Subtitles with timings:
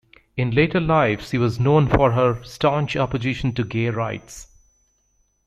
[0.35, 4.47] In later life she was known for her staunch opposition to gay rights.